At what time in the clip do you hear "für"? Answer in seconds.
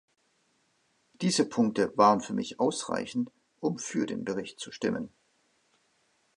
2.21-2.33, 3.77-4.07